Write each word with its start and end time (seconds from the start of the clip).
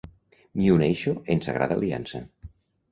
M'hi 0.61 0.71
uneixo 0.77 1.15
en 1.35 1.47
sagrada 1.49 1.81
aliança. 1.81 2.25